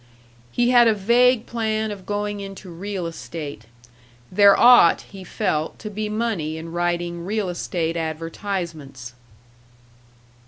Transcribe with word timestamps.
He 0.51 0.71
had 0.71 0.87
a 0.87 0.95
vague 0.95 1.45
plan 1.45 1.91
of 1.91 2.07
going 2.07 2.39
into 2.39 2.71
real 2.71 3.05
estate. 3.05 3.65
There 4.31 4.59
ought, 4.59 5.01
he 5.01 5.23
felt, 5.23 5.77
to 5.77 5.91
be 5.91 6.09
money 6.09 6.57
in 6.57 6.71
writing 6.71 7.23
real 7.23 7.49
estate 7.49 7.95
advertisements. 7.95 9.13